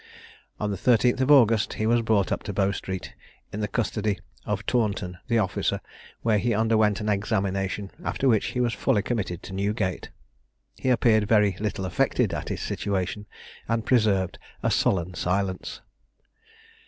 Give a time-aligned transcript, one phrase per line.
[0.59, 3.13] On the 13th of August he was brought up to Bow Street,
[3.53, 5.79] in the custody of Taunton the officer,
[6.23, 10.09] where he underwent an examination, after which he was fully committed to Newgate.
[10.75, 13.27] He appeared very little affected at his situation,
[13.67, 15.81] and preserved a sullen silence.